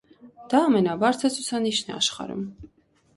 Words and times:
Դա 0.53 0.61
ամենաբարձր 0.69 1.33
ցուցանիշն 1.35 1.93
է 1.93 1.95
աշխարհում։ 1.99 2.43